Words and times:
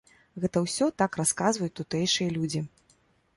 Гэта 0.45 0.61
ўсё 0.63 0.87
так 1.01 1.17
расказваюць 1.21 1.77
тутэйшыя 1.81 2.29
людзі. 2.39 2.65